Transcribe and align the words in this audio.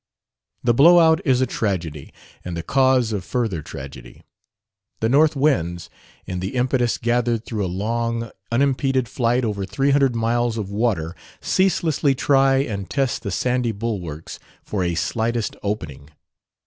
The 0.63 0.73
"blow 0.73 0.97
out" 0.99 1.21
is 1.25 1.41
a 1.41 1.45
tragedy, 1.45 2.11
and 2.43 2.57
the 2.57 2.63
cause 2.63 3.11
of 3.11 3.23
further 3.23 3.61
tragedy. 3.61 4.23
The 4.99 5.09
north 5.09 5.35
winds, 5.35 5.91
in 6.25 6.39
the 6.39 6.55
impetus 6.55 6.97
gathered 6.97 7.45
through 7.45 7.63
a 7.63 7.67
long, 7.69 8.31
unimpeded 8.51 9.07
flight 9.07 9.45
over 9.45 9.63
three 9.63 9.91
hundred 9.91 10.15
miles 10.15 10.57
of 10.57 10.71
water, 10.71 11.15
ceaselessly 11.39 12.15
try 12.15 12.55
and 12.63 12.89
test 12.89 13.21
the 13.21 13.29
sandy 13.29 13.71
bulwarks 13.71 14.39
for 14.63 14.83
a 14.83 14.95
slightest 14.95 15.55
opening. 15.61 16.09